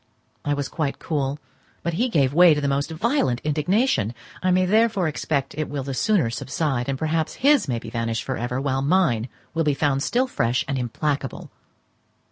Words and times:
I 0.43 0.55
was 0.55 0.67
quite 0.67 0.97
cool, 0.97 1.37
but 1.83 1.93
he 1.93 2.09
gave 2.09 2.33
way 2.33 2.55
to 2.55 2.59
the 2.59 2.67
most 2.67 2.89
violent 2.89 3.39
indignation; 3.43 4.15
I 4.41 4.49
may 4.49 4.65
therefore 4.65 5.07
expect 5.07 5.53
it 5.55 5.69
will 5.69 5.83
the 5.83 5.93
sooner 5.93 6.31
subside, 6.31 6.89
and 6.89 6.97
perhaps 6.97 7.35
his 7.45 7.67
may 7.67 7.77
be 7.77 7.91
vanished 7.91 8.23
for 8.23 8.35
ever, 8.35 8.59
while 8.59 8.81
mine 8.81 9.29
will 9.53 9.63
be 9.63 9.75
found 9.75 10.01
still 10.01 10.25
fresh 10.25 10.65
and 10.67 10.79
implacable. 10.79 11.51